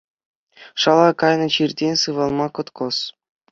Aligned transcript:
Шала 0.81 1.09
кайнӑ 1.19 1.47
чиртен 1.53 1.95
сывалма 2.01 2.47
кӑткӑс. 2.55 2.97